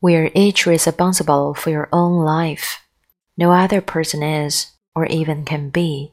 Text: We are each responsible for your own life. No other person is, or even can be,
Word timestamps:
We 0.00 0.16
are 0.16 0.30
each 0.34 0.66
responsible 0.66 1.54
for 1.54 1.70
your 1.70 1.88
own 1.92 2.24
life. 2.24 2.82
No 3.36 3.52
other 3.52 3.80
person 3.80 4.22
is, 4.22 4.72
or 4.94 5.06
even 5.06 5.44
can 5.44 5.70
be, 5.70 6.12